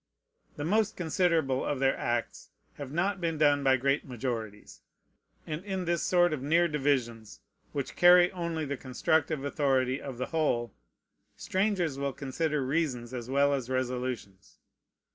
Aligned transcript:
The 0.55 0.65
most 0.65 0.97
considerable 0.97 1.63
of 1.63 1.77
their 1.79 1.95
acts 1.95 2.49
have 2.79 2.91
not 2.91 3.21
been 3.21 3.37
done 3.37 3.63
by 3.63 3.77
great 3.77 4.03
majorities; 4.03 4.81
and 5.45 5.63
in 5.63 5.85
this 5.85 6.01
sort 6.01 6.33
of 6.33 6.41
near 6.41 6.67
divisions, 6.67 7.39
which 7.71 7.95
carry 7.95 8.31
only 8.31 8.65
the 8.65 8.77
constructive 8.77 9.43
authority 9.43 10.01
of 10.01 10.17
the 10.17 10.25
whole, 10.33 10.73
strangers 11.37 11.99
will 11.99 12.13
consider 12.13 12.65
reasons 12.65 13.13
as 13.13 13.29
well 13.29 13.53
as 13.53 13.69
resolutions. 13.69 14.57